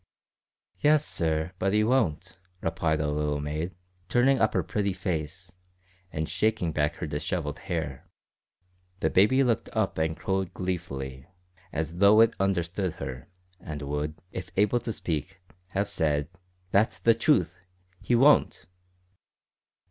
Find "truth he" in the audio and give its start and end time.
17.23-18.17